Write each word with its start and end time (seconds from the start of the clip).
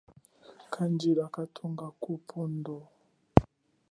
Kajila 0.73 1.25
kanthunga 1.33 1.87
kapundo. 2.03 2.77